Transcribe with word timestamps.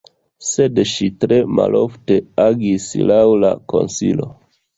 Sed 0.51 0.79
ŝi 0.91 1.09
tre 1.23 1.37
malofte 1.59 2.17
agis 2.47 2.89
laŭ 3.11 3.21
la 3.45 3.53
konsilo! 3.75 4.33